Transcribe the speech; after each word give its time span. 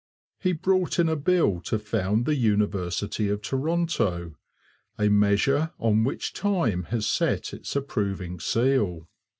He 0.39 0.53
brought 0.53 0.97
in 0.97 1.07
a 1.07 1.15
bill 1.15 1.61
to 1.61 1.77
found 1.77 2.25
the 2.25 2.33
University 2.33 3.29
of 3.29 3.43
Toronto, 3.43 4.33
a 4.97 5.09
measure 5.09 5.73
on 5.77 6.03
which 6.03 6.33
time 6.33 6.85
has 6.85 7.05
set 7.05 7.53
its 7.53 7.75
approving 7.75 8.39
seal. 8.39 9.07